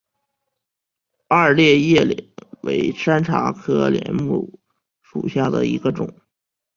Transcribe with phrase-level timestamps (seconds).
[1.27, 2.29] 二列叶柃
[2.63, 4.59] 为山茶科柃木
[5.03, 6.11] 属下的一个种。